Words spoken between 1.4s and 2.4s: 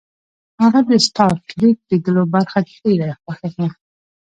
ټریک لیدلو